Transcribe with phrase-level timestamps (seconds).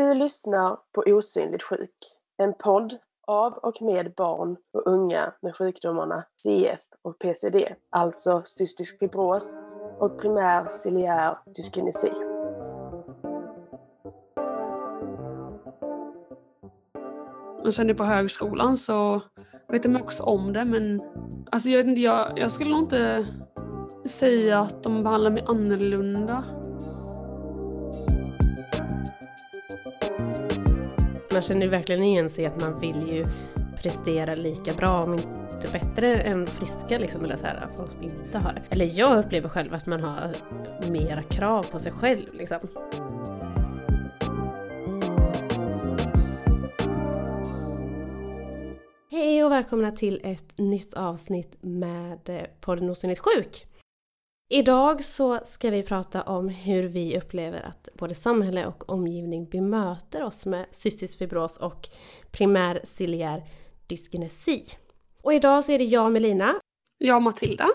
[0.00, 1.94] Du lyssnar på Osynligt sjuk,
[2.36, 8.98] en podd av och med barn och unga med sjukdomarna CF och PCD, alltså cystisk
[8.98, 9.58] fibros
[9.98, 12.12] och primär ciliär dyskinesi.
[17.64, 19.20] Och sen på högskolan så
[19.68, 21.02] vet jag också om det men
[21.50, 23.26] alltså jag vet inte, jag, jag skulle nog inte
[24.04, 26.44] säga att de behandlar mig annorlunda.
[31.40, 33.26] Man känner ju verkligen igen sig att man vill ju
[33.82, 38.38] prestera lika bra om inte bättre än friska liksom, eller så här, folk som inte
[38.38, 38.62] har det.
[38.70, 40.32] Eller jag upplever själv att man har
[40.90, 42.58] mera krav på sig själv liksom.
[49.10, 53.66] Hej och välkomna till ett nytt avsnitt med eh, podden Osynligt sjuk.
[54.52, 60.22] Idag så ska vi prata om hur vi upplever att både samhälle och omgivning bemöter
[60.22, 61.88] oss med cystisk fibros och
[62.30, 63.44] primär ciliär
[63.86, 64.64] dyskinesi.
[65.22, 66.60] Och idag så är det jag Melina.
[66.98, 67.66] Jag Matilda.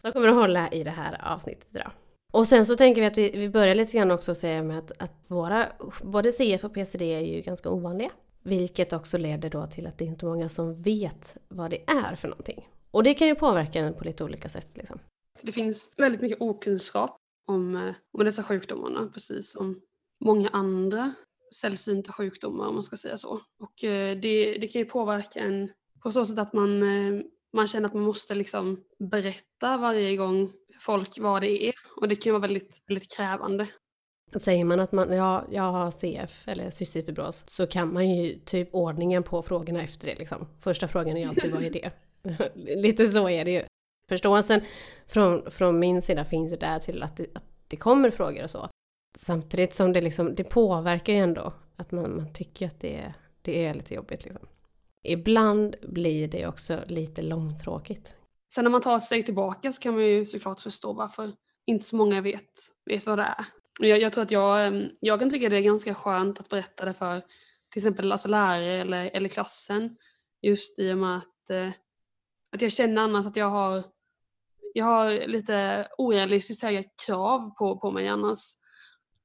[0.00, 1.90] Som kommer att hålla i det här avsnittet idag.
[2.32, 4.92] Och sen så tänker vi att vi, vi börjar lite grann också säga med att,
[4.98, 8.10] att våra, både CF och PCD är ju ganska ovanliga.
[8.42, 12.14] Vilket också leder då till att det är inte många som vet vad det är
[12.14, 12.68] för någonting.
[12.90, 14.68] Och det kan ju påverka en på lite olika sätt.
[14.74, 14.98] Liksom.
[15.42, 19.80] Det finns väldigt mycket okunskap om, eh, om dessa sjukdomarna, precis som
[20.24, 21.14] många andra
[21.54, 23.40] sällsynta sjukdomar om man ska säga så.
[23.62, 25.70] Och eh, det, det kan ju påverka en
[26.02, 30.52] på så sätt att man, eh, man känner att man måste liksom berätta varje gång
[30.80, 31.74] folk vad det är.
[32.00, 33.66] Och det kan vara väldigt, väldigt krävande.
[34.40, 38.38] Säger man att man, ja, jag har CF eller cystisk fibros så kan man ju
[38.38, 40.46] typ ordningen på frågorna efter det liksom.
[40.60, 41.92] Första frågan är ju alltid vad är det?
[42.76, 43.62] Lite så är det ju.
[44.10, 44.60] Förståelsen
[45.06, 48.50] från, från min sida finns ju där till att det, att det kommer frågor och
[48.50, 48.68] så.
[49.18, 53.14] Samtidigt som det liksom, det påverkar ju ändå att man, man tycker att det är,
[53.42, 54.48] det är lite jobbigt liksom.
[55.02, 58.16] Ibland blir det också lite långtråkigt.
[58.54, 61.32] Sen när man tar ett steg tillbaka så kan man ju såklart förstå varför
[61.66, 62.52] inte så många vet,
[62.84, 63.44] vet vad det är.
[63.80, 66.94] Jag, jag tror att jag, jag kan tycka det är ganska skönt att berätta det
[66.94, 67.20] för
[67.72, 69.96] till exempel alltså lärare eller, eller klassen.
[70.42, 71.68] Just i och med att, eh,
[72.52, 73.84] att jag känner annars att jag har,
[74.74, 78.38] jag har lite orealistiskt höga krav på, på mig annars.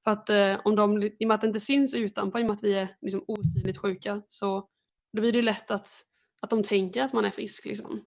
[0.04, 2.46] För att eh, om de, i och med att det inte syns utanpå, i och
[2.46, 4.68] med att vi är liksom osynligt sjuka, så
[5.14, 5.90] då blir det lätt att,
[6.42, 7.66] att de tänker att man är frisk.
[7.66, 8.02] Liksom.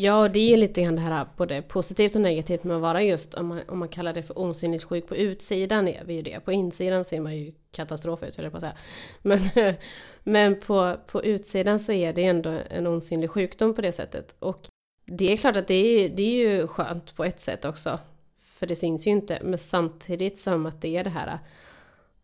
[0.00, 3.02] Ja, det är ju lite grann det här både positivt och negativt med att vara
[3.02, 6.22] just om man, om man kallar det för osynligt sjuk på utsidan är vi ju
[6.22, 6.40] det.
[6.40, 8.76] På insidan ser man ju katastrof ut, höll jag på att säga.
[9.22, 9.40] Men,
[10.22, 14.34] men på, på utsidan så är det ändå en osynlig sjukdom på det sättet.
[14.38, 14.67] Och
[15.08, 17.98] det är klart att det är, det är ju skönt på ett sätt också.
[18.38, 19.40] För det syns ju inte.
[19.44, 21.38] Men samtidigt som att det är det här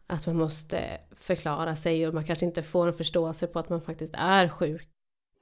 [0.07, 3.81] att man måste förklara sig och man kanske inte får en förståelse på att man
[3.81, 4.89] faktiskt är sjuk.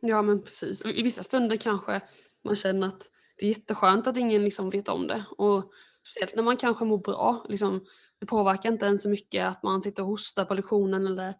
[0.00, 0.84] Ja men precis.
[0.84, 2.00] I vissa stunder kanske
[2.44, 5.24] man känner att det är jätteskönt att ingen liksom vet om det.
[5.38, 5.72] Och
[6.06, 7.46] speciellt när man kanske mår bra.
[7.48, 7.84] Liksom,
[8.20, 11.06] det påverkar inte ens så mycket att man sitter och hostar på lektionen.
[11.06, 11.34] Eller,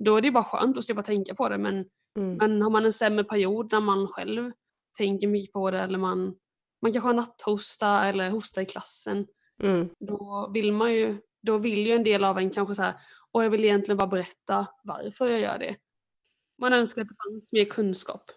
[0.00, 1.58] då är det bara skönt att slippa tänka på det.
[1.58, 1.74] Men,
[2.16, 2.36] mm.
[2.36, 4.52] men har man en sämre period när man själv
[4.94, 6.34] tänker mycket på det eller man,
[6.82, 9.26] man kanske har natthosta eller hosta i klassen.
[9.62, 9.88] Mm.
[10.00, 12.94] Då vill man ju, då vill ju en del av en kanske så här,
[13.32, 15.76] och jag vill egentligen bara berätta varför jag gör det.
[16.58, 18.30] Man önskar att det fanns mer kunskap.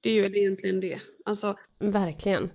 [0.00, 0.98] Det är ju egentligen det.
[1.24, 1.56] Alltså...
[1.78, 2.50] Verkligen.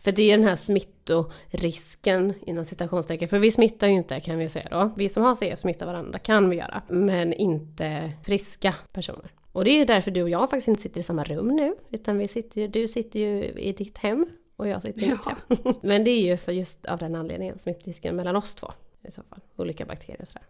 [0.00, 3.28] För det är den här smittorisken inom citationstecken.
[3.28, 4.92] För vi smittar ju inte kan vi säga då.
[4.96, 6.82] Vi som har CF smittar varandra kan vi göra.
[6.88, 9.30] Men inte friska personer.
[9.52, 11.74] Och det är ju därför du och jag faktiskt inte sitter i samma rum nu.
[11.90, 14.26] Utan vi sitter ju, du sitter ju i ditt hem
[14.56, 15.36] och jag sitter i mitt ja.
[15.48, 15.74] hem.
[15.82, 18.68] Men det är ju för just av den anledningen, smittrisken mellan oss två
[19.08, 19.40] i så fall.
[19.56, 20.42] Olika bakterier och sådär.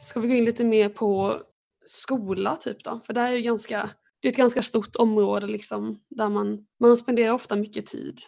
[0.00, 1.40] Ska vi gå in lite mer på
[1.86, 3.00] skola typ då?
[3.06, 3.90] För det här är ju ganska,
[4.20, 8.20] det är ett ganska stort område liksom där man, man spenderar ofta mycket tid.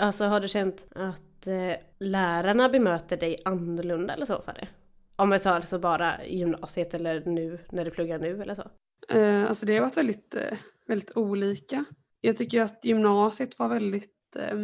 [0.00, 4.68] Alltså har du känt att eh, lärarna bemöter dig annorlunda eller så för det?
[5.16, 8.70] Om jag sa alltså bara gymnasiet eller nu när du pluggar nu eller så?
[9.08, 11.84] Eh, alltså det har varit väldigt, eh, väldigt olika.
[12.20, 14.58] Jag tycker att gymnasiet var väldigt, eh,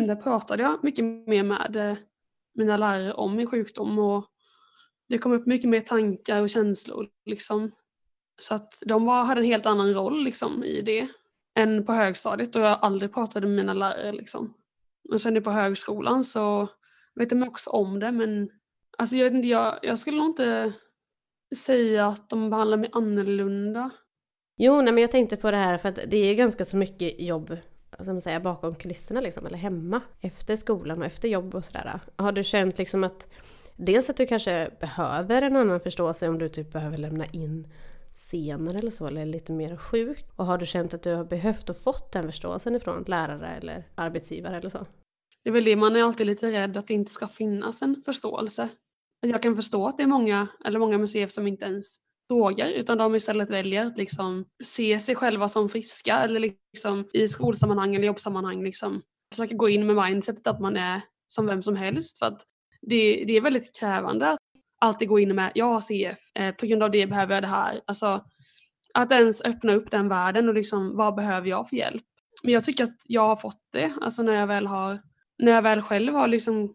[0.06, 1.96] där pratade jag mycket mer med eh,
[2.54, 4.26] mina lärare om min sjukdom och
[5.12, 7.70] det kom upp mycket mer tankar och känslor liksom.
[8.40, 11.08] Så att de var, hade en helt annan roll liksom i det
[11.58, 14.54] än på högstadiet och jag aldrig pratade med mina lärare liksom.
[15.08, 16.68] Men sen på högskolan så
[17.14, 18.50] vet de också om det men
[18.98, 20.72] alltså jag vet inte, jag, jag skulle nog inte
[21.56, 23.90] säga att de behandlar mig annorlunda.
[24.56, 27.20] Jo, nej, men jag tänkte på det här för att det är ganska så mycket
[27.20, 27.56] jobb
[28.00, 30.00] som säga, bakom kulisserna liksom, eller hemma.
[30.20, 32.00] Efter skolan och efter jobb och sådär.
[32.16, 33.28] Har du känt liksom att
[33.86, 37.68] dels att du kanske behöver en annan förståelse om du typ behöver lämna in
[38.14, 40.26] senare eller så, eller lite mer sjuk?
[40.36, 43.88] Och har du känt att du har behövt och fått den förståelsen ifrån lärare eller
[43.94, 44.86] arbetsgivare eller så?
[45.44, 48.02] Det är väl det, man är alltid lite rädd att det inte ska finnas en
[48.04, 48.68] förståelse.
[49.20, 51.96] Jag kan förstå att det är många, eller många museer som inte ens
[52.30, 57.28] frågar utan de istället väljer att liksom se sig själva som friska eller liksom i
[57.28, 59.02] skolsammanhang eller jobbsammanhang liksom
[59.34, 62.46] försöka gå in med mindsetet att man är som vem som helst för att
[62.82, 64.38] det, det är väldigt krävande att
[64.80, 67.48] alltid gå in med jag har CF, eh, på grund av det behöver jag det
[67.48, 67.80] här.
[67.86, 68.24] Alltså
[68.94, 72.02] att ens öppna upp den världen och liksom vad behöver jag för hjälp?
[72.42, 74.98] Men jag tycker att jag har fått det, alltså när jag väl har,
[75.38, 76.74] när jag väl själv har liksom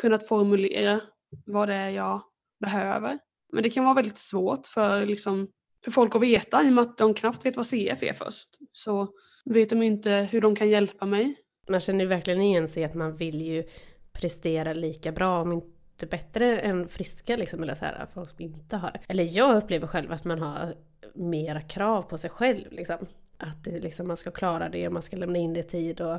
[0.00, 1.00] kunnat formulera
[1.46, 2.20] vad det är jag
[2.60, 3.18] behöver.
[3.52, 5.48] Men det kan vara väldigt svårt för, liksom,
[5.84, 8.48] för folk att veta i och med att de knappt vet vad CF är först.
[8.72, 9.08] Så
[9.44, 11.34] vet de inte hur de kan hjälpa mig.
[11.68, 13.64] Man känner ju verkligen igen sig att man vill ju
[14.20, 18.76] prestera lika bra, om inte bättre än friska liksom, eller så här, folk som inte
[18.76, 19.00] har det.
[19.08, 20.74] Eller jag upplever själv att man har
[21.14, 23.06] mera krav på sig själv liksom.
[23.36, 26.00] Att det, liksom, man ska klara det och man ska lämna in det i tid
[26.00, 26.18] och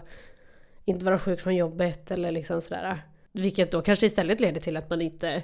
[0.85, 2.97] inte vara sjuk från jobbet eller liksom sådär.
[3.31, 5.43] Vilket då kanske istället leder till att man inte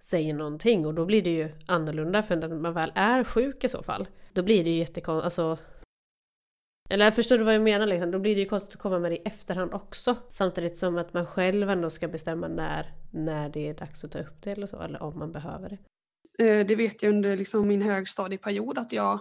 [0.00, 3.68] säger någonting och då blir det ju annorlunda för när man väl är sjuk i
[3.68, 4.08] så fall.
[4.32, 5.58] Då blir det ju jättekonstigt, alltså
[6.90, 8.10] eller förstår du vad jag menar liksom?
[8.10, 10.16] Då blir det ju konstigt att komma med det i efterhand också.
[10.28, 14.18] Samtidigt som att man själv ändå ska bestämma när, när det är dags att ta
[14.18, 15.78] upp det eller så, eller om man behöver det.
[16.44, 19.20] Eh, det vet jag under liksom min högstadieperiod att jag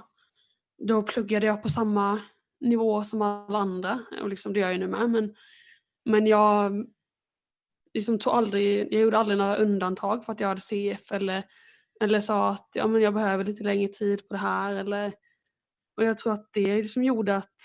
[0.88, 2.20] då pluggade jag på samma
[2.60, 5.36] nivå som alla andra och liksom det gör jag nu med men,
[6.06, 6.86] men jag
[7.94, 11.44] liksom tog aldrig, jag gjorde aldrig några undantag för att jag hade CF eller,
[12.02, 14.74] eller sa att ja, men jag behöver lite längre tid på det här.
[14.74, 15.14] Eller,
[15.98, 17.56] och jag tror att det liksom gjorde att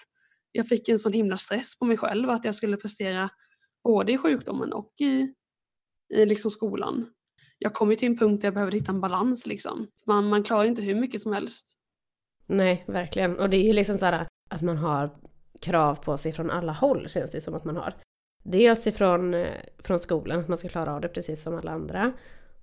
[0.53, 3.31] jag fick en sån himla stress på mig själv att jag skulle prestera
[3.85, 5.35] både i sjukdomen och i,
[6.15, 7.07] i liksom skolan.
[7.59, 9.47] Jag kom ju till en punkt där jag behövde hitta en balans.
[9.47, 9.87] Liksom.
[10.07, 11.79] Man, man klarar inte hur mycket som helst.
[12.47, 13.39] Nej, verkligen.
[13.39, 15.11] Och det är ju liksom så här att man har
[15.61, 17.95] krav på sig från alla håll känns det som att man har.
[18.45, 19.49] Dels ifrån eh,
[19.79, 22.13] från skolan, att man ska klara av det precis som alla andra.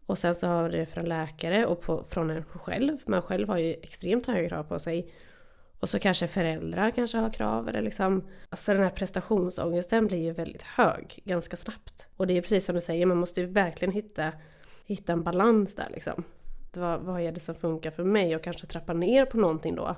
[0.05, 2.97] Och sen så har det från läkare och på, från en själv.
[3.07, 5.13] Man själv har ju extremt höga krav på sig.
[5.79, 8.27] Och så kanske föräldrar kanske har krav eller liksom.
[8.49, 12.09] Alltså den här prestationsångesten blir ju väldigt hög ganska snabbt.
[12.17, 14.31] Och det är precis som du säger, man måste ju verkligen hitta,
[14.85, 16.23] hitta en balans där liksom.
[16.75, 19.95] Vad, vad är det som funkar för mig och kanske trappa ner på någonting då.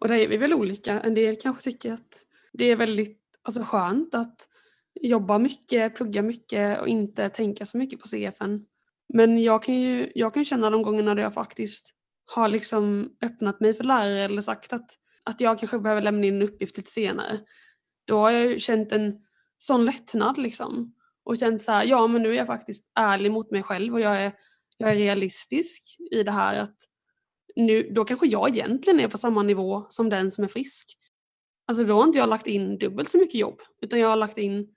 [0.00, 1.00] Och där är vi väl olika.
[1.00, 4.48] En del kanske tycker att det är väldigt alltså, skönt att
[5.00, 8.66] jobba mycket, plugga mycket och inte tänka så mycket på CFN.
[9.14, 11.94] Men jag kan ju jag kan känna de gångerna där jag faktiskt
[12.26, 14.90] har liksom öppnat mig för lärare eller sagt att,
[15.24, 17.40] att jag kanske behöver lämna in en uppgift lite senare.
[18.06, 19.20] Då har jag ju känt en
[19.58, 20.94] sån lättnad liksom.
[21.24, 24.00] Och känt så här, ja men nu är jag faktiskt ärlig mot mig själv och
[24.00, 24.32] jag är,
[24.76, 26.76] jag är realistisk i det här att
[27.56, 30.98] nu, då kanske jag egentligen är på samma nivå som den som är frisk.
[31.66, 34.38] Alltså då har inte jag lagt in dubbelt så mycket jobb utan jag har lagt
[34.38, 34.74] in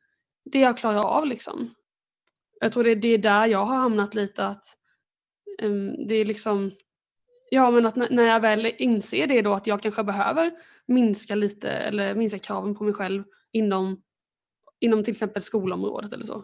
[0.51, 1.73] det jag klarar av liksom.
[2.59, 4.63] Jag tror det är, det är där jag har hamnat lite att
[5.61, 6.71] um, det är liksom
[7.55, 10.51] Ja men att när jag väl inser det då att jag kanske behöver
[10.85, 14.01] minska lite eller minska kraven på mig själv inom,
[14.79, 16.43] inom till exempel skolområdet eller så.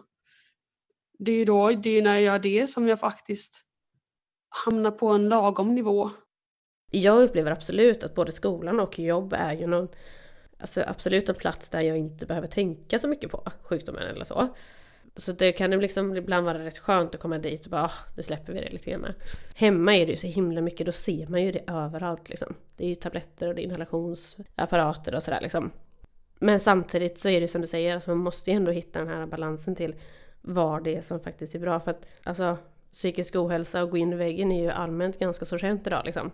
[1.18, 3.66] Det är ju då, det är när jag gör det som jag faktiskt
[4.64, 6.10] hamnar på en lagom nivå.
[6.90, 9.88] Jag upplever absolut att både skolan och jobb är ju någon
[10.58, 14.48] alltså absolut en plats där jag inte behöver tänka så mycket på sjukdomen eller så.
[15.16, 18.22] Så det kan liksom ibland vara rätt skönt att komma dit och bara oh, nu
[18.22, 19.14] släpper vi det lite grann.
[19.54, 22.54] Hemma är det ju så himla mycket, då ser man ju det överallt liksom.
[22.76, 25.70] Det är ju tabletter och det är inhalationsapparater och sådär liksom.
[26.38, 29.08] Men samtidigt så är det som du säger, alltså man måste ju ändå hitta den
[29.08, 29.94] här balansen till
[30.40, 31.80] vad det är som faktiskt är bra.
[31.80, 32.58] För att alltså
[32.92, 36.30] psykisk ohälsa och gå in i väggen är ju allmänt ganska så känt idag liksom.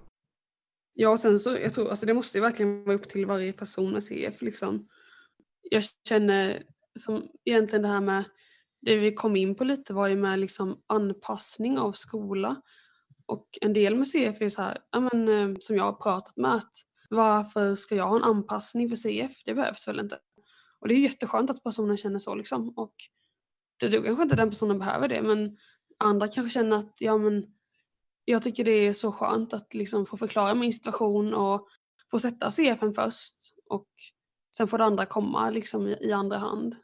[0.94, 3.52] Ja, och sen så, jag tror, alltså det måste ju verkligen vara upp till varje
[3.52, 4.88] person med CF liksom.
[5.70, 6.62] Jag känner
[6.98, 8.24] som egentligen det här med,
[8.80, 12.62] det vi kom in på lite var ju med liksom anpassning av skola.
[13.26, 16.36] Och en del med CF är så här, ja men, eh, som jag har pratat
[16.36, 16.72] med att
[17.10, 19.32] varför ska jag ha en anpassning för CF?
[19.44, 20.18] Det behövs väl inte.
[20.80, 22.72] Och det är jätteskönt att personen känner så liksom.
[22.76, 22.94] Och
[23.80, 25.56] det då kanske inte den personen behöver det men
[25.98, 27.44] andra kanske känner att ja men
[28.24, 31.68] jag tycker det är så skönt att liksom få förklara min situation och
[32.10, 33.36] få sätta CFN först
[33.70, 33.88] och
[34.56, 36.76] sen får det andra komma liksom i, i andra hand.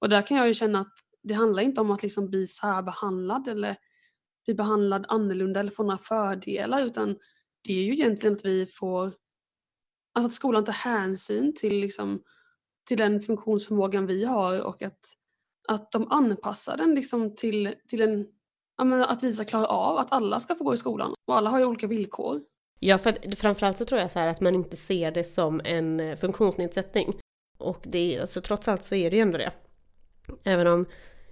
[0.00, 0.94] Och där kan jag ju känna att
[1.28, 3.76] det handlar inte om att liksom bli särbehandlad eller
[4.44, 7.18] bli behandlad annorlunda eller få några fördelar utan
[7.64, 9.12] det är ju egentligen att vi får,
[10.14, 12.22] alltså att skolan tar hänsyn till liksom
[12.88, 14.98] till den funktionsförmågan vi har och att,
[15.68, 18.26] att de anpassar den liksom till, till en,
[18.76, 21.50] ja, att vi ska klara av att alla ska få gå i skolan och alla
[21.50, 22.40] har ju olika villkor.
[22.80, 26.00] Ja, för framförallt så tror jag så här att man inte ser det som en
[26.00, 27.20] eh, funktionsnedsättning.
[27.58, 29.52] Och det är, alltså trots allt så är det ju ändå det.
[30.44, 30.86] Även om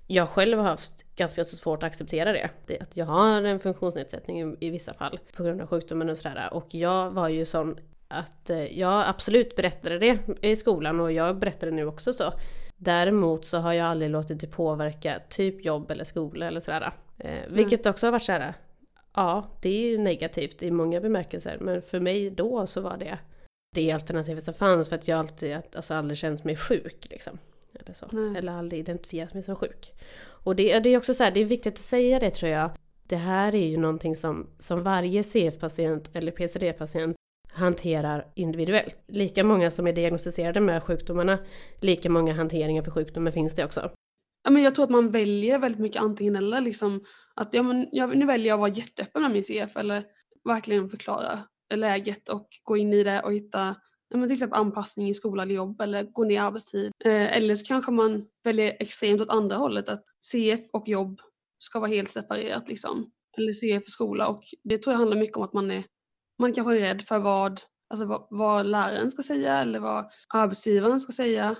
[0.07, 2.51] jag själv har haft ganska så svårt att acceptera det.
[2.67, 6.17] det att jag har en funktionsnedsättning i, i vissa fall på grund av sjukdomen och
[6.17, 6.49] sådär.
[6.53, 11.39] Och jag var ju sån att eh, jag absolut berättade det i skolan och jag
[11.39, 12.33] berättade nu också så.
[12.77, 16.93] Däremot så har jag aldrig låtit det påverka typ jobb eller skola eller sådär.
[17.19, 17.55] Eh, mm.
[17.55, 18.55] vilket också har varit såhär,
[19.15, 23.19] ja det är ju negativt i många bemärkelser men för mig då så var det
[23.75, 27.39] det alternativet som fanns för att jag alltid, alltså aldrig känt mig sjuk liksom.
[27.87, 28.17] Eller, så.
[28.17, 28.37] Mm.
[28.37, 29.93] eller aldrig identifierat mig som sjuk.
[30.45, 32.71] Och det, det är också så här, det är viktigt att säga det tror jag.
[33.09, 37.17] Det här är ju någonting som, som varje CF-patient eller PCD-patient
[37.53, 38.97] hanterar individuellt.
[39.09, 41.39] Lika många som är diagnostiserade med sjukdomarna,
[41.81, 43.91] lika många hanteringar för sjukdomen finns det också.
[44.45, 46.61] Ja, men jag tror att man väljer väldigt mycket antingen eller.
[46.61, 50.05] Liksom, att, ja, men, jag, nu väljer jag att vara jätteöppen med min CF eller
[50.45, 51.39] verkligen förklara
[51.75, 53.75] läget och gå in i det och hitta
[54.15, 56.93] men till exempel anpassning i skola eller jobb eller gå ner i arbetstid.
[57.05, 61.21] Eh, eller så kanske man väljer extremt åt andra hållet att CF och jobb
[61.59, 63.11] ska vara helt separerat liksom.
[63.39, 65.85] Eller CF och skola och det tror jag handlar mycket om att man är
[66.39, 67.61] man kanske är rädd för vad,
[67.91, 71.57] alltså vad, vad läraren ska säga eller vad arbetsgivaren ska säga.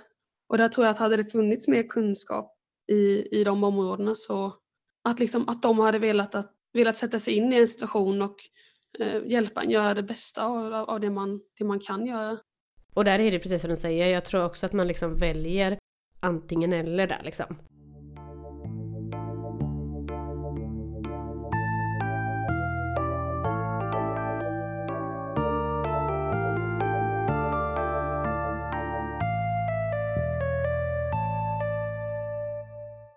[0.49, 2.53] Och där tror jag att hade det funnits mer kunskap
[2.91, 4.53] i, i de områdena så
[5.03, 8.35] att, liksom, att de hade velat, att, velat sätta sig in i en situation och
[8.99, 12.37] eh, hjälpa en göra det bästa av, av det, man, det man kan göra.
[12.93, 15.77] Och där är det precis som du säger, jag tror också att man liksom väljer
[16.19, 17.57] antingen eller där liksom.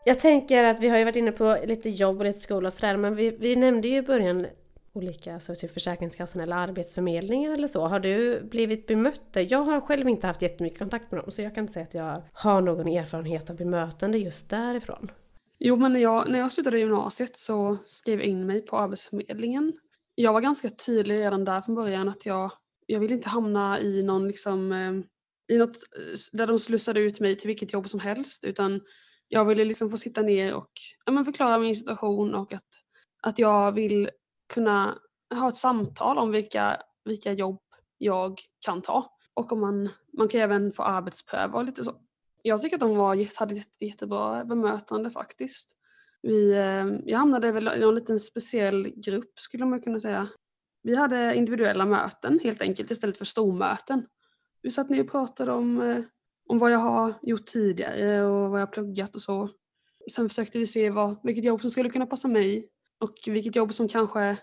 [0.05, 2.73] Jag tänker att vi har ju varit inne på lite jobb och lite skola och
[2.73, 4.47] sådär men vi, vi nämnde ju i början
[4.93, 7.87] olika, alltså typ Försäkringskassan eller Arbetsförmedlingen eller så.
[7.87, 9.47] Har du blivit bemött där?
[9.51, 11.95] Jag har själv inte haft jättemycket kontakt med dem så jag kan inte säga att
[11.95, 15.11] jag har någon erfarenhet av bemötande just därifrån.
[15.59, 19.73] Jo men när jag, när jag slutade gymnasiet så skrev jag in mig på Arbetsförmedlingen.
[20.15, 22.51] Jag var ganska tydlig redan där från början att jag,
[22.87, 24.93] jag vill inte hamna i någon liksom eh,
[25.55, 28.81] i något eh, där de slussade ut mig till vilket jobb som helst utan
[29.29, 30.71] jag ville liksom få sitta ner och
[31.07, 32.69] ja, men förklara min situation och att,
[33.23, 34.11] att jag vill
[34.53, 34.99] kunna
[35.35, 37.61] ha ett samtal om vilka, vilka jobb
[37.99, 39.17] jag kan ta.
[39.35, 39.89] Och om man,
[40.19, 41.95] man kan även få arbetspröva och lite så.
[42.43, 45.77] Jag tycker att de var, hade ett jättebra bemötande faktiskt.
[46.23, 50.29] Vi, eh, jag hamnade väl i en liten speciell grupp skulle man kunna säga.
[50.83, 54.07] Vi hade individuella möten helt enkelt istället för stormöten.
[54.63, 56.05] Vi satt ner och pratade om eh,
[56.51, 59.49] om vad jag har gjort tidigare och vad jag har pluggat och så.
[60.13, 62.69] Sen försökte vi se vad, vilket jobb som skulle kunna passa mig
[63.01, 64.37] och vilket jobb som kanske,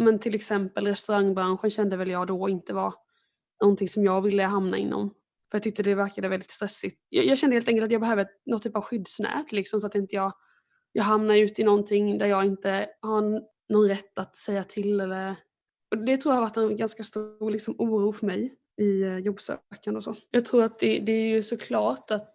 [0.00, 2.94] men till exempel restaurangbranschen kände väl jag då inte var
[3.62, 5.08] någonting som jag ville hamna inom.
[5.50, 6.96] För jag tyckte det verkade väldigt stressigt.
[7.08, 9.94] Jag, jag kände helt enkelt att jag behöver något typ av skyddsnät liksom så att
[9.94, 10.32] inte jag,
[10.92, 15.36] jag hamnar ut i någonting där jag inte har någon rätt att säga till eller
[15.90, 19.18] och det tror jag har varit en ganska stor liksom, oro för mig i eh,
[19.18, 20.14] jobbsökande och så.
[20.30, 22.34] Jag tror att det, det är ju såklart att,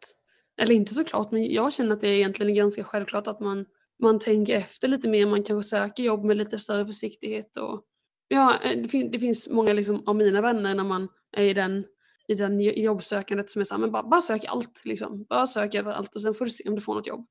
[0.61, 3.65] eller inte såklart, men jag känner att det egentligen är ganska självklart att man,
[4.01, 7.83] man tänker efter lite mer, man kanske söker jobb med lite större försiktighet och
[8.27, 11.07] ja, eh, det, fin det finns många liksom, av mina vänner när man
[11.37, 11.85] är i den
[12.27, 15.25] i den jobbsökandet som är såhär, men bara, bara sök allt liksom.
[15.29, 17.27] Bara sök överallt och sen får du se om du får något jobb.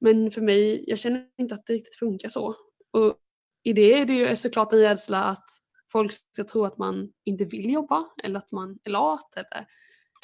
[0.00, 2.54] Men för mig, jag känner inte att det riktigt funkar så.
[2.92, 3.16] Och
[3.62, 5.44] i det är det ju såklart en rädsla att
[5.92, 9.66] folk ska tro att man inte vill jobba eller att man är lat eller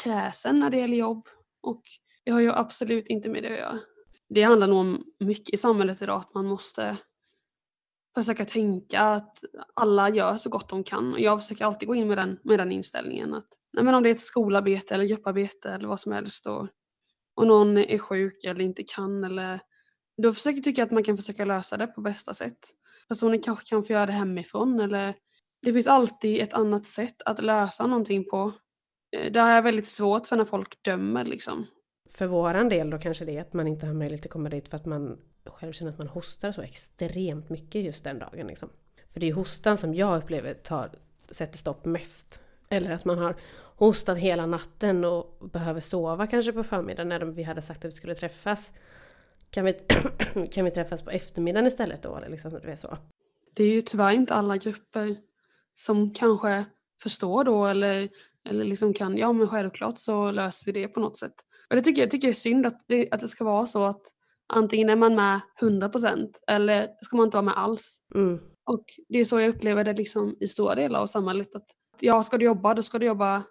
[0.02, 1.28] kräsen när det gäller jobb.
[1.62, 1.82] Och
[2.24, 3.78] det har ju absolut inte med det att göra.
[4.34, 6.96] Det handlar nog om mycket i samhället idag, att man måste
[8.14, 9.44] försöka tänka att
[9.74, 11.12] alla gör så gott de kan.
[11.12, 14.02] Och jag försöker alltid gå in med den, med den inställningen att nej men om
[14.02, 16.68] det är ett skolarbete eller grupparbete eller vad som helst och,
[17.34, 19.60] och någon är sjuk eller inte kan eller
[20.22, 22.58] då försöker jag tycka att man kan försöka lösa det på bästa sätt.
[23.08, 25.14] Personen kanske kan få göra det hemifrån eller
[25.62, 28.52] det finns alltid ett annat sätt att lösa någonting på.
[29.16, 31.66] Eh, det här är väldigt svårt för när folk dömer liksom.
[32.10, 34.68] För våran del då kanske det är att man inte har möjlighet att komma dit
[34.68, 38.46] för att man själv känner att man hostar så extremt mycket just den dagen.
[38.46, 38.68] Liksom.
[39.12, 40.90] För det är hostan som jag upplever tar,
[41.30, 42.40] sätter stopp mest.
[42.68, 43.34] Eller att man har
[43.76, 47.96] hostat hela natten och behöver sova kanske på förmiddagen när vi hade sagt att vi
[47.96, 48.72] skulle träffas.
[49.50, 49.72] kan vi,
[50.50, 52.16] kan vi träffas på eftermiddagen istället då?
[52.16, 52.98] Eller liksom, det, är så.
[53.54, 55.16] Det är ju tyvärr inte alla grupper
[55.74, 56.64] som kanske
[57.02, 58.08] förstår då eller,
[58.48, 61.34] eller liksom kan, ja men självklart så löser vi det på något sätt.
[61.70, 64.02] Och det tycker jag tycker är synd att det, att det ska vara så att
[64.52, 67.98] antingen är man med 100% eller ska man inte vara med alls.
[68.14, 68.38] Mm.
[68.66, 71.54] Och det är så jag upplever det liksom i stora delar av samhället.
[71.54, 71.66] Att
[72.00, 73.42] ja, ska du jobba, då ska du jobba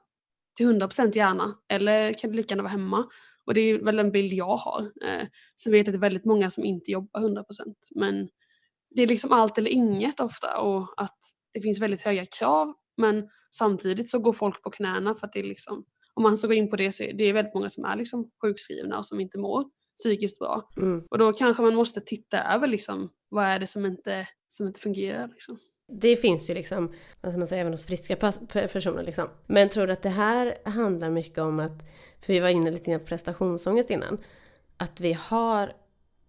[0.58, 1.54] till 100% gärna.
[1.70, 3.06] Eller kan du lika gärna vara hemma.
[3.46, 4.82] Och det är väl en bild jag har.
[4.82, 5.28] Eh,
[5.64, 7.44] sen vet jag att det är väldigt många som inte jobbar 100%.
[7.96, 8.30] Men
[8.96, 11.18] det är liksom allt eller inget ofta och att
[11.54, 15.40] det finns väldigt höga krav men samtidigt så går folk på knäna för att det
[15.40, 17.86] är liksom, om man ska gå in på det så är det väldigt många som
[17.86, 19.64] är liksom sjukskrivna och som inte mår
[20.00, 20.70] psykiskt bra.
[20.78, 21.04] Mm.
[21.12, 24.80] Och då kanske man måste titta över liksom, vad är det som inte, som inte
[24.80, 25.28] fungerar.
[25.28, 25.58] Liksom.
[26.02, 28.16] Det finns ju liksom, vad ska man säga, även hos friska
[28.52, 29.28] personer liksom.
[29.48, 31.84] Men tror du att det här handlar mycket om att,
[32.22, 34.18] för vi var inne lite grann på prestationsångest innan,
[34.78, 35.74] att vi har,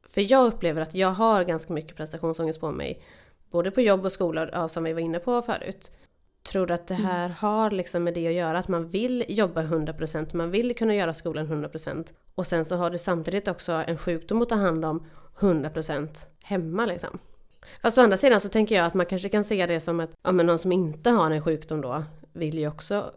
[0.07, 3.03] för jag upplever att jag har ganska mycket prestationsångest på mig,
[3.51, 5.93] både på jobb och skola, ja, som vi var inne på förut.
[6.43, 9.63] Tror du att det här har liksom med det att göra, att man vill jobba
[9.63, 13.99] 100%, man vill kunna göra skolan 100% och sen så har du samtidigt också en
[13.99, 15.07] sjukdom att ta hand om
[15.39, 16.09] 100%
[16.43, 17.19] hemma liksom.
[17.83, 20.11] Fast å andra sidan så tänker jag att man kanske kan se det som att
[20.23, 23.13] ja, men någon som inte har en sjukdom då vill ju också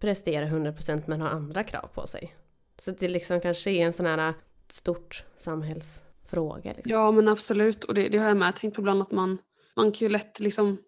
[0.00, 2.36] prestera 100% men har andra krav på sig.
[2.78, 4.34] Så det liksom kanske är en sån här
[4.68, 6.72] stort samhällsfråga.
[6.72, 6.92] Liksom.
[6.92, 9.38] Ja men absolut och det, det har jag med tänkt på ibland att man,
[9.76, 10.78] man kan ju lätt liksom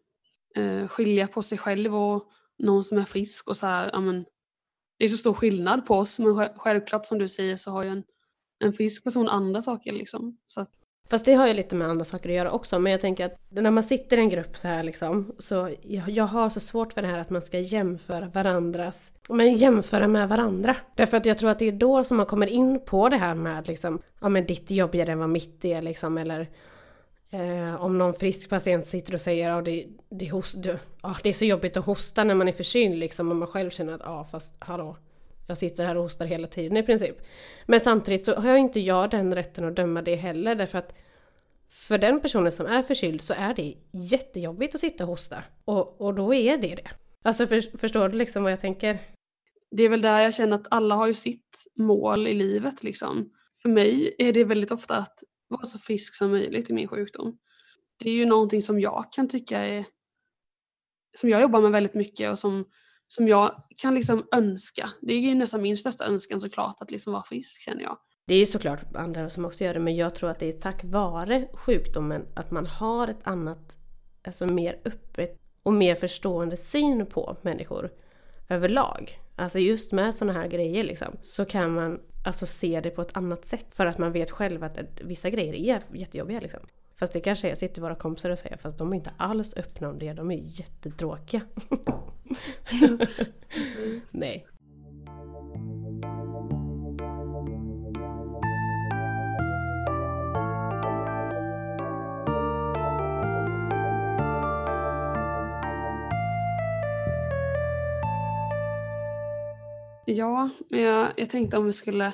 [0.57, 2.28] eh, skilja på sig själv och
[2.59, 4.25] någon som är frisk och så här, ja men
[4.99, 7.90] det är så stor skillnad på oss men självklart som du säger så har ju
[7.90, 8.05] en,
[8.64, 10.38] en frisk person andra saker liksom.
[10.47, 10.71] Så att,
[11.11, 12.78] Fast det har ju lite med andra saker att göra också.
[12.78, 15.35] Men jag tänker att när man sitter i en grupp så här liksom.
[15.38, 19.12] Så jag, jag har så svårt för det här att man ska jämföra varandras.
[19.28, 20.76] Men jämföra med varandra.
[20.97, 23.35] Därför att jag tror att det är då som man kommer in på det här
[23.35, 24.02] med liksom.
[24.21, 26.19] Ja men ditt är jobbigare än vad mitt är liksom.
[26.19, 26.49] Eller
[27.30, 31.28] eh, om någon frisk patient sitter och säger ja det, det, host, det, ah, det
[31.28, 33.30] är så jobbigt att hosta när man är förkyld liksom.
[33.30, 34.96] Och man själv känner att ja fast hallå.
[35.46, 37.16] Jag sitter här och hostar hela tiden i princip.
[37.66, 40.94] Men samtidigt så har jag inte jag den rätten att döma det heller därför att
[41.70, 45.42] för den personen som är förkyld så är det jättejobbigt att sitta och hosta.
[45.64, 46.90] Och, och då är det det.
[47.24, 48.98] Alltså för, förstår du liksom vad jag tänker?
[49.70, 53.31] det är väl där jag känner att alla har ju sitt mål i livet liksom.
[53.62, 57.38] För mig är det väldigt ofta att vara så frisk som möjligt i min sjukdom.
[57.98, 59.84] Det är ju någonting som jag kan tycka är
[61.16, 62.64] som jag jobbar med väldigt mycket och som,
[63.08, 64.90] som jag kan liksom önska.
[65.00, 67.96] Det är ju nästan min största önskan såklart att liksom vara frisk känner jag.
[68.26, 70.52] Det är ju såklart andra som också gör det men jag tror att det är
[70.52, 73.76] tack vare sjukdomen att man har ett annat,
[74.26, 77.90] alltså mer öppet och mer förstående syn på människor
[78.48, 79.18] överlag.
[79.37, 83.17] Alltså just med sådana här grejer liksom, så kan man alltså se det på ett
[83.17, 86.61] annat sätt för att man vet själv att vissa grejer är jättejobbiga liksom.
[86.97, 89.88] Fast det kanske jag sitter våra kompisar och säger fast de är inte alls öppna
[89.88, 91.41] om det, de är jättetråkiga.
[94.14, 94.47] Nej.
[110.11, 112.12] Ja, men jag, jag tänkte om vi skulle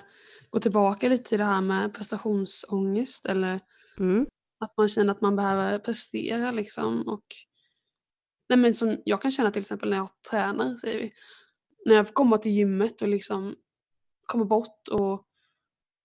[0.50, 3.60] gå tillbaka lite till det här med prestationsångest eller
[3.98, 4.26] Mm.
[4.60, 7.24] att man känner att man behöver prestera liksom och
[8.48, 11.12] nej men som jag kan känna till exempel när jag tränar säger vi.
[11.86, 13.54] När jag får komma till gymmet och liksom
[14.26, 15.26] komma bort och,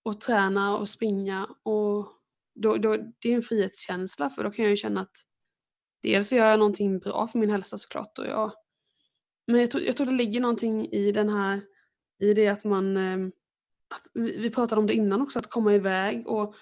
[0.02, 2.12] och träna och springa och
[2.54, 5.16] då, då, det är en frihetskänsla för då kan jag ju känna att
[6.02, 8.52] dels gör jag någonting bra för min hälsa såklart och jag
[9.46, 11.60] men jag tror, jag tror det ligger någonting i den här
[12.20, 13.32] i det att man ehm,
[13.94, 16.54] att vi, vi pratade om det innan också, att komma iväg och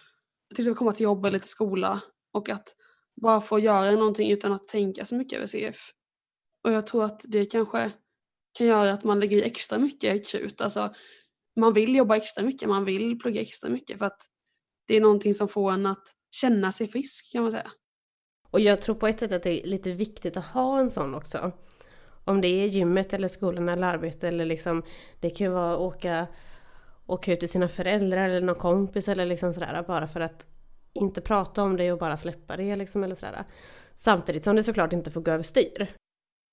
[0.54, 2.00] till exempel komma till jobb eller till skola
[2.32, 2.76] och att
[3.20, 5.92] bara få göra någonting utan att tänka så mycket över CF.
[6.64, 7.90] Och jag tror att det kanske
[8.52, 10.60] kan göra att man lägger i extra mycket krut.
[10.60, 10.94] Alltså,
[11.56, 14.22] man vill jobba extra mycket, man vill plugga extra mycket för att
[14.86, 17.70] det är någonting som får en att känna sig frisk kan man säga.
[18.50, 21.14] Och jag tror på ett sätt att det är lite viktigt att ha en sån
[21.14, 21.52] också.
[22.28, 24.82] Om det är gymmet eller skolan eller arbetet eller liksom
[25.20, 26.26] det kan ju vara att åka,
[27.06, 30.46] åka ut till sina föräldrar eller någon kompis eller liksom sådär bara för att
[30.92, 33.44] inte prata om det och bara släppa det liksom eller sådär.
[33.94, 35.94] Samtidigt som det såklart inte får gå överstyr.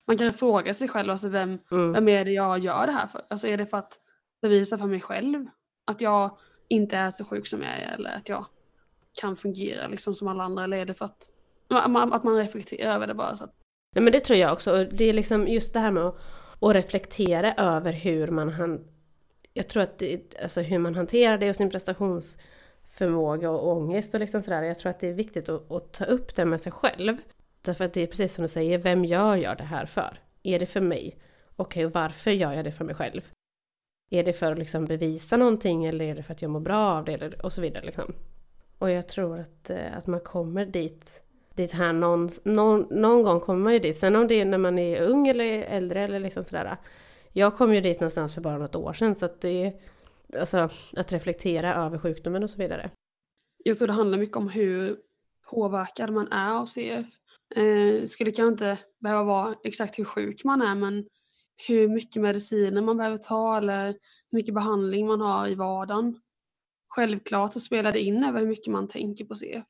[0.06, 1.92] Man kan fråga sig själv, alltså vem, Mm.
[1.92, 3.22] vem är det jag gör det här för?
[3.30, 4.00] Alltså är det för att
[4.42, 5.46] bevisa för mig själv
[5.86, 8.46] att jag inte är så sjuk som jag är eller att jag
[9.20, 11.22] kan fungera liksom som alla andra eller är det för att,
[12.12, 13.54] att man reflekterar över det bara så att
[13.96, 14.78] Nej men det tror jag också.
[14.78, 16.16] Och Det är liksom just det här med att,
[16.60, 18.84] att reflektera över hur man han,
[19.52, 24.20] Jag tror att det, alltså hur man hanterar det och sin prestationsförmåga och ångest och
[24.20, 24.62] liksom sådär.
[24.62, 27.16] Jag tror att det är viktigt att, att ta upp det med sig själv.
[27.62, 30.20] Därför att det är precis som du säger, vem gör jag det här för?
[30.42, 31.18] Är det för mig?
[31.56, 33.28] Okej, och varför gör jag det för mig själv?
[34.10, 36.98] Är det för att liksom bevisa någonting eller är det för att jag mår bra
[36.98, 37.40] av det?
[37.42, 37.86] Och så vidare.
[37.86, 38.14] Liksom.
[38.78, 41.22] Och jag tror att, eh, att man kommer dit,
[41.56, 43.96] dit här någon, någon, någon gång kommer man ju dit.
[43.96, 46.76] Sen om det är när man är ung eller äldre eller liksom sådär.
[47.32, 49.72] Jag kom ju dit någonstans för bara något år sedan så att det är
[50.40, 52.90] alltså, att reflektera över sjukdomen och så vidare.
[53.64, 54.96] Jag tror det handlar mycket om hur
[55.50, 57.06] påverkad man är av CF.
[57.54, 61.04] Eh, skulle kanske inte behöva vara exakt hur sjuk man är men
[61.68, 63.86] hur mycket mediciner man behöver ta eller
[64.30, 66.20] hur mycket behandling man har i vardagen.
[66.88, 69.64] Självklart så spelar det in över hur mycket man tänker på CF.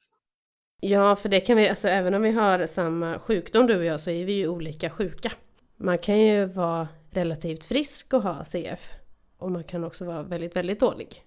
[0.81, 4.01] Ja, för det kan vi, alltså även om vi har samma sjukdom du och jag
[4.01, 5.33] så är vi ju olika sjuka.
[5.77, 8.93] Man kan ju vara relativt frisk och ha CF.
[9.39, 11.23] Och man kan också vara väldigt, väldigt dålig.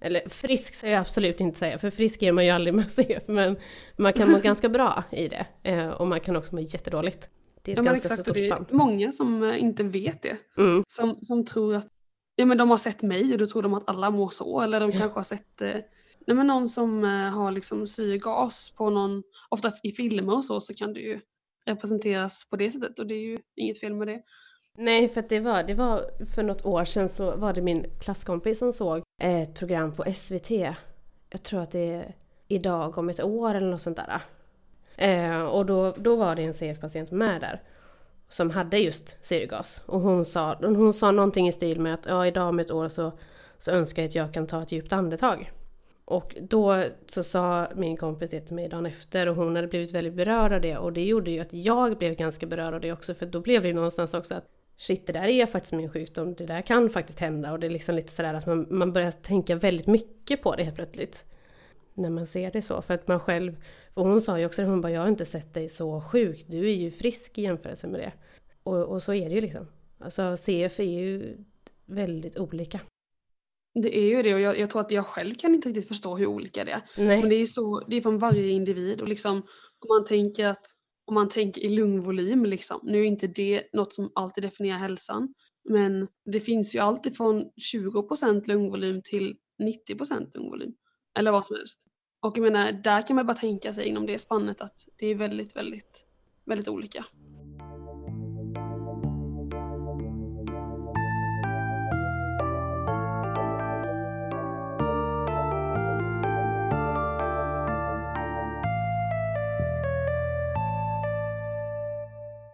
[0.00, 3.22] Eller frisk ska jag absolut inte säga, för frisk är man ju aldrig med CF.
[3.28, 3.56] Men
[3.96, 5.46] man kan må ganska bra i det.
[5.62, 7.30] Eh, och man kan också må jättedåligt.
[7.62, 8.66] Det är ett Ja, men ganska exakt, och stort det spann.
[8.70, 10.36] är många som eh, inte vet det.
[10.56, 10.84] Mm.
[10.88, 11.88] Som, som tror att
[12.36, 14.60] ja, men de har sett mig och då tror de att alla mår så.
[14.60, 15.76] Eller de kanske har sett eh,
[16.26, 20.60] nej, men någon som eh, har liksom syrgas på någon, ofta i filmer och så,
[20.60, 21.20] så kan det ju
[21.66, 24.22] representeras på det sättet och det är ju inget fel med det.
[24.78, 27.86] Nej, för att det var, det var för något år sedan så var det min
[28.00, 30.50] klasskompis som såg ett program på SVT.
[31.30, 32.14] Jag tror att det är
[32.48, 34.20] idag om ett år eller något sånt där.
[34.96, 37.62] Eh, och då, då var det en CF-patient med där.
[38.28, 39.80] Som hade just syrgas.
[39.86, 42.88] Och hon sa, hon sa någonting i stil med att ja, idag om ett år
[42.88, 43.12] så,
[43.58, 45.52] så önskar jag att jag kan ta ett djupt andetag.
[46.04, 49.92] Och då så sa min kompis det till mig dagen efter och hon hade blivit
[49.92, 52.92] väldigt berörd av det och det gjorde ju att jag blev ganska berörd av det
[52.92, 54.44] också för då blev det ju någonstans också att
[54.76, 57.70] shit det där är faktiskt min sjukdom, det där kan faktiskt hända och det är
[57.70, 61.24] liksom lite sådär att man, man börjar tänka väldigt mycket på det helt plötsligt.
[61.94, 63.56] När man ser det så, för att man själv,
[63.94, 66.44] för hon sa ju också det, hon bara jag har inte sett dig så sjuk,
[66.48, 68.12] du är ju frisk i jämförelse med det.
[68.62, 69.66] Och, och så är det ju liksom.
[69.98, 71.38] Alltså CF är ju
[71.86, 72.80] väldigt olika.
[73.82, 76.16] Det är ju det och jag, jag tror att jag själv kan inte riktigt förstå
[76.16, 76.82] hur olika det är.
[76.96, 77.20] Nej.
[77.20, 79.36] Men det är ju så, det är från varje individ och liksom
[79.78, 80.66] om man tänker att
[81.04, 85.34] om man tänker i lungvolym liksom, nu är inte det något som alltid definierar hälsan,
[85.68, 89.36] men det finns ju alltid från 20% lungvolym till
[89.90, 90.72] 90% lungvolym.
[91.18, 91.86] Eller vad som helst.
[92.20, 95.14] Och jag menar, där kan man bara tänka sig inom det spannet att det är
[95.14, 96.06] väldigt, väldigt,
[96.44, 97.04] väldigt olika.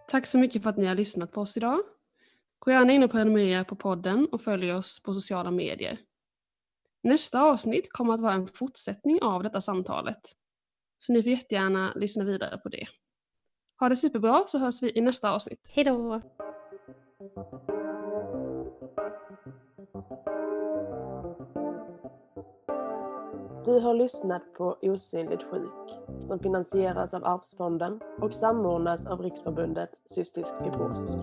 [0.07, 1.79] Tack så mycket för att ni har lyssnat på oss idag.
[2.59, 5.97] Gå gärna in och prenumerera på podden och följ oss på sociala medier.
[7.03, 10.19] Nästa avsnitt kommer att vara en fortsättning av detta samtalet.
[10.97, 12.87] Så ni får jättegärna lyssna vidare på det.
[13.79, 15.67] Ha det superbra så hörs vi i nästa avsnitt.
[15.69, 16.21] Hejdå!
[23.65, 25.91] Du har lyssnat på Osynligt sjuk
[26.27, 31.17] som finansieras av Arvsfonden och samordnas av Riksförbundet Cystisk fibros.